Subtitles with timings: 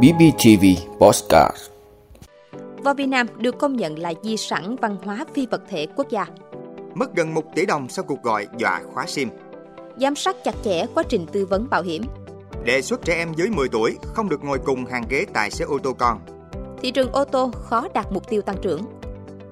[0.00, 0.64] BBTV
[1.00, 1.56] Postcard
[2.76, 6.08] Vào Việt Nam được công nhận là di sản văn hóa phi vật thể quốc
[6.10, 6.26] gia.
[6.94, 9.28] Mất gần 1 tỷ đồng sau cuộc gọi dọa khóa SIM.
[9.96, 12.02] Giám sát chặt chẽ quá trình tư vấn bảo hiểm.
[12.64, 15.64] Đề xuất trẻ em dưới 10 tuổi không được ngồi cùng hàng ghế tài xế
[15.64, 16.20] ô tô con.
[16.82, 18.82] Thị trường ô tô khó đạt mục tiêu tăng trưởng.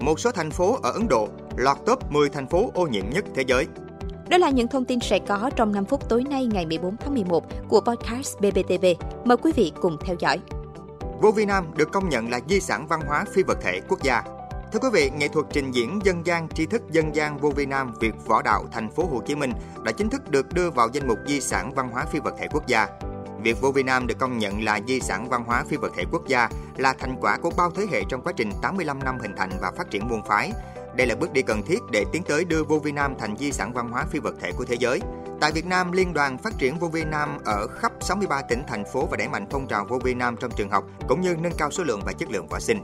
[0.00, 3.24] Một số thành phố ở Ấn Độ lọt top 10 thành phố ô nhiễm nhất
[3.34, 3.66] thế giới.
[4.30, 7.14] Đó là những thông tin sẽ có trong 5 phút tối nay ngày 14 tháng
[7.14, 8.86] 11 của podcast BBTV.
[9.24, 10.38] Mời quý vị cùng theo dõi.
[11.20, 14.02] Vô Vi Nam được công nhận là di sản văn hóa phi vật thể quốc
[14.02, 14.22] gia.
[14.72, 17.66] Thưa quý vị, nghệ thuật trình diễn dân gian tri thức dân gian Vô Vi
[17.66, 19.52] Nam Việt Võ Đạo thành phố Hồ Chí Minh
[19.84, 22.46] đã chính thức được đưa vào danh mục di sản văn hóa phi vật thể
[22.52, 22.86] quốc gia.
[23.42, 26.04] Việc Vô Vi Nam được công nhận là di sản văn hóa phi vật thể
[26.12, 29.32] quốc gia là thành quả của bao thế hệ trong quá trình 85 năm hình
[29.36, 30.52] thành và phát triển môn phái,
[30.96, 33.52] đây là bước đi cần thiết để tiến tới đưa vô vi Nam thành di
[33.52, 35.00] sản văn hóa phi vật thể của thế giới.
[35.40, 38.84] Tại Việt Nam, Liên đoàn Phát triển vô vi Nam ở khắp 63 tỉnh, thành
[38.92, 41.52] phố và đẩy mạnh phong trào vô vi Nam trong trường học, cũng như nâng
[41.58, 42.78] cao số lượng và chất lượng võ sinh.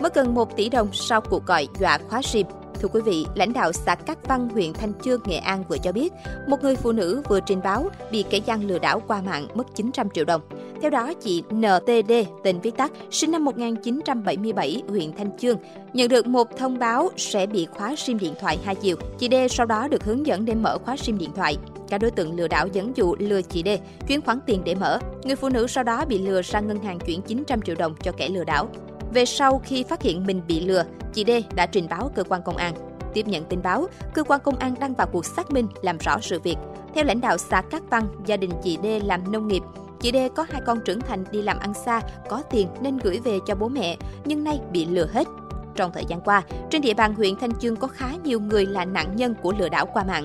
[0.00, 2.46] Mất gần 1 tỷ đồng sau cuộc gọi dọa khóa SIM
[2.84, 5.92] Thưa quý vị, lãnh đạo xã Cát Văn, huyện Thanh Chương, Nghệ An vừa cho
[5.92, 6.12] biết,
[6.48, 9.74] một người phụ nữ vừa trình báo bị kẻ gian lừa đảo qua mạng mất
[9.74, 10.40] 900 triệu đồng.
[10.82, 12.12] Theo đó, chị NTD,
[12.44, 15.56] tên viết tắt, sinh năm 1977, huyện Thanh Chương,
[15.92, 18.96] nhận được một thông báo sẽ bị khóa sim điện thoại hai chiều.
[19.18, 21.56] Chị D sau đó được hướng dẫn để mở khóa sim điện thoại.
[21.88, 23.68] Các đối tượng lừa đảo dẫn dụ lừa chị D
[24.08, 24.98] chuyển khoản tiền để mở.
[25.22, 28.12] Người phụ nữ sau đó bị lừa sang ngân hàng chuyển 900 triệu đồng cho
[28.12, 28.68] kẻ lừa đảo.
[29.14, 32.42] Về sau khi phát hiện mình bị lừa, chị D đã trình báo cơ quan
[32.42, 32.74] công an.
[33.14, 36.18] Tiếp nhận tin báo, cơ quan công an đang vào cuộc xác minh làm rõ
[36.22, 36.56] sự việc.
[36.94, 39.62] Theo lãnh đạo xã Cát Văn, gia đình chị D làm nông nghiệp,
[40.00, 43.20] Chị D có hai con trưởng thành đi làm ăn xa, có tiền nên gửi
[43.24, 45.28] về cho bố mẹ, nhưng nay bị lừa hết.
[45.74, 48.84] Trong thời gian qua, trên địa bàn huyện Thanh Chương có khá nhiều người là
[48.84, 50.24] nạn nhân của lừa đảo qua mạng.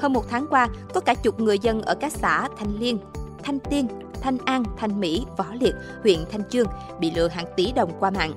[0.00, 2.98] Hơn một tháng qua, có cả chục người dân ở các xã Thanh Liên,
[3.42, 3.88] Thanh Tiên,
[4.20, 6.66] Thanh An, Thanh Mỹ, Võ Liệt, huyện Thanh Chương
[7.00, 8.32] bị lừa hàng tỷ đồng qua mạng.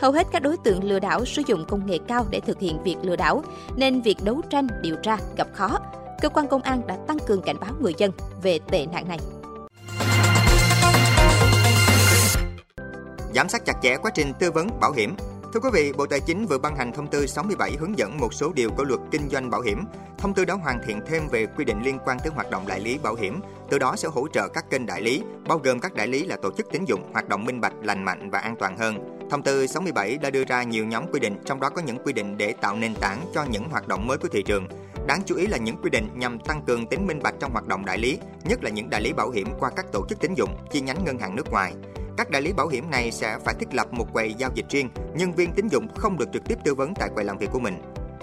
[0.00, 2.82] Hầu hết các đối tượng lừa đảo sử dụng công nghệ cao để thực hiện
[2.82, 3.44] việc lừa đảo,
[3.76, 5.78] nên việc đấu tranh, điều tra gặp khó.
[6.22, 8.10] Cơ quan công an đã tăng cường cảnh báo người dân
[8.42, 9.18] về tệ nạn này.
[13.34, 15.16] Giám sát chặt chẽ quá trình tư vấn bảo hiểm,
[15.54, 18.34] Thưa quý vị, Bộ Tài chính vừa ban hành thông tư 67 hướng dẫn một
[18.34, 19.84] số điều của luật kinh doanh bảo hiểm.
[20.18, 22.80] Thông tư đó hoàn thiện thêm về quy định liên quan tới hoạt động đại
[22.80, 23.40] lý bảo hiểm,
[23.72, 26.36] từ đó sẽ hỗ trợ các kênh đại lý, bao gồm các đại lý là
[26.36, 29.18] tổ chức tín dụng, hoạt động minh bạch, lành mạnh và an toàn hơn.
[29.30, 32.12] Thông tư 67 đã đưa ra nhiều nhóm quy định, trong đó có những quy
[32.12, 34.68] định để tạo nền tảng cho những hoạt động mới của thị trường.
[35.06, 37.66] Đáng chú ý là những quy định nhằm tăng cường tính minh bạch trong hoạt
[37.66, 40.34] động đại lý, nhất là những đại lý bảo hiểm qua các tổ chức tín
[40.34, 41.72] dụng, chi nhánh ngân hàng nước ngoài.
[42.16, 44.88] Các đại lý bảo hiểm này sẽ phải thiết lập một quầy giao dịch riêng,
[45.14, 47.60] nhân viên tín dụng không được trực tiếp tư vấn tại quầy làm việc của
[47.60, 47.74] mình.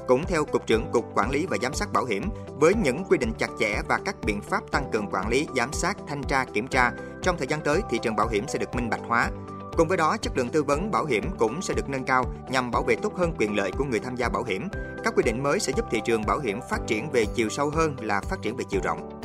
[0.10, 3.18] Cũng theo Cục trưởng Cục Quản lý và Giám sát Bảo hiểm, với những quy
[3.18, 6.46] định chặt chẽ và các biện pháp tăng cường quản lý, giám sát, thanh tra,
[6.54, 9.30] kiểm tra, trong thời gian tới thị trường bảo hiểm sẽ được minh bạch hóa.
[9.78, 12.72] Cùng với đó, chất lượng tư vấn bảo hiểm cũng sẽ được nâng cao nhằm
[12.72, 14.68] bảo vệ tốt hơn quyền lợi của người tham gia bảo hiểm.
[15.04, 17.70] Các quy định mới sẽ giúp thị trường bảo hiểm phát triển về chiều sâu
[17.70, 19.22] hơn là phát triển về chiều rộng.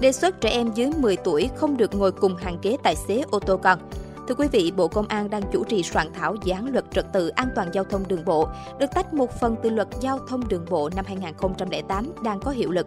[0.00, 3.22] đề xuất trẻ em dưới 10 tuổi không được ngồi cùng hàng ghế tài xế
[3.30, 3.78] ô tô con.
[4.28, 7.12] Thưa quý vị, Bộ Công an đang chủ trì soạn thảo dự án luật trật
[7.12, 10.48] tự an toàn giao thông đường bộ, được tách một phần từ luật giao thông
[10.48, 12.86] đường bộ năm 2008 đang có hiệu lực.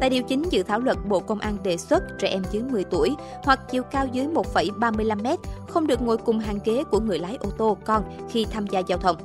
[0.00, 2.84] Tại điều chính dự thảo luật, Bộ Công an đề xuất trẻ em dưới 10
[2.84, 3.14] tuổi
[3.44, 7.36] hoặc chiều cao dưới 1,35 m không được ngồi cùng hàng ghế của người lái
[7.40, 9.16] ô tô con khi tham gia giao thông.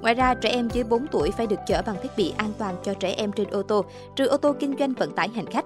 [0.00, 2.74] Ngoài ra, trẻ em dưới 4 tuổi phải được chở bằng thiết bị an toàn
[2.84, 3.84] cho trẻ em trên ô tô,
[4.16, 5.64] trừ ô tô kinh doanh vận tải hành khách.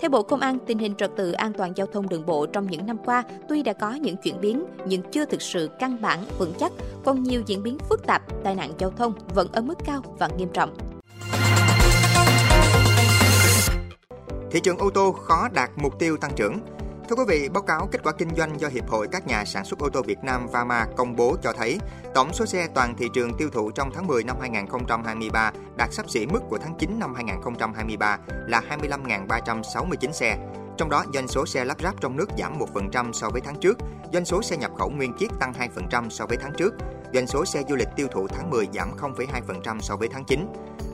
[0.00, 2.66] Theo Bộ Công an, tình hình trật tự an toàn giao thông đường bộ trong
[2.66, 6.24] những năm qua tuy đã có những chuyển biến nhưng chưa thực sự căn bản,
[6.38, 6.72] vững chắc,
[7.04, 10.28] còn nhiều diễn biến phức tạp, tai nạn giao thông vẫn ở mức cao và
[10.36, 10.76] nghiêm trọng.
[14.50, 16.58] Thị trường ô tô khó đạt mục tiêu tăng trưởng.
[17.08, 19.64] Thưa quý vị, báo cáo kết quả kinh doanh do Hiệp hội các nhà sản
[19.64, 21.78] xuất ô tô Việt Nam VAMA công bố cho thấy
[22.14, 26.10] tổng số xe toàn thị trường tiêu thụ trong tháng 10 năm 2023 đạt sắp
[26.10, 30.38] xỉ mức của tháng 9 năm 2023 là 25.369 xe.
[30.76, 33.78] Trong đó, doanh số xe lắp ráp trong nước giảm 1% so với tháng trước,
[34.12, 35.52] doanh số xe nhập khẩu nguyên chiếc tăng
[35.90, 36.74] 2% so với tháng trước,
[37.14, 40.46] doanh số xe du lịch tiêu thụ tháng 10 giảm 0,2% so với tháng 9.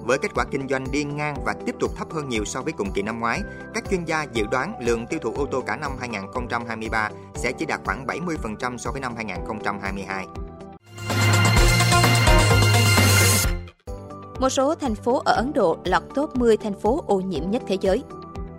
[0.06, 2.72] Với kết quả kinh doanh đi ngang và tiếp tục thấp hơn nhiều so với
[2.72, 3.40] cùng kỳ năm ngoái,
[3.74, 7.66] các chuyên gia dự đoán lượng tiêu thụ ô tô cả năm 2023 sẽ chỉ
[7.66, 10.26] đạt khoảng 70% so với năm 2022.
[14.40, 17.62] Một số thành phố ở Ấn Độ lọt top 10 thành phố ô nhiễm nhất
[17.66, 18.02] thế giới.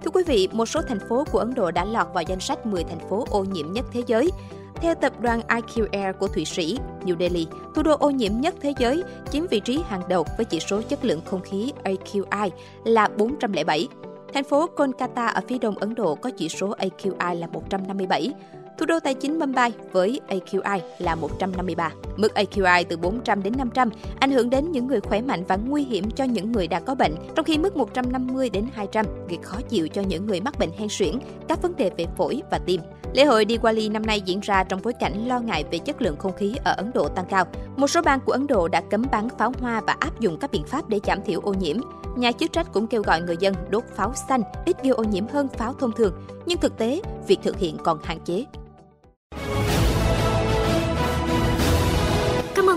[0.03, 2.65] Thưa quý vị, một số thành phố của Ấn Độ đã lọt vào danh sách
[2.65, 4.29] 10 thành phố ô nhiễm nhất thế giới.
[4.75, 8.55] Theo tập đoàn IQ Air của Thụy Sĩ, New Delhi, thủ đô ô nhiễm nhất
[8.61, 12.49] thế giới, chiếm vị trí hàng đầu với chỉ số chất lượng không khí AQI
[12.83, 13.87] là 407.
[14.33, 18.33] Thành phố Kolkata ở phía đông Ấn Độ có chỉ số AQI là 157.
[18.77, 21.91] Thủ đô tài chính Mumbai với AQI là 153.
[22.17, 23.89] Mức AQI từ 400 đến 500
[24.19, 26.95] ảnh hưởng đến những người khỏe mạnh và nguy hiểm cho những người đã có
[26.95, 30.71] bệnh, trong khi mức 150 đến 200 gây khó chịu cho những người mắc bệnh
[30.77, 32.81] hen suyễn, các vấn đề về phổi và tim.
[33.13, 36.17] Lễ hội Diwali năm nay diễn ra trong bối cảnh lo ngại về chất lượng
[36.17, 37.45] không khí ở Ấn Độ tăng cao.
[37.75, 40.51] Một số bang của Ấn Độ đã cấm bắn pháo hoa và áp dụng các
[40.51, 41.77] biện pháp để giảm thiểu ô nhiễm.
[42.17, 45.27] Nhà chức trách cũng kêu gọi người dân đốt pháo xanh ít gây ô nhiễm
[45.27, 46.13] hơn pháo thông thường,
[46.45, 48.45] nhưng thực tế, việc thực hiện còn hạn chế.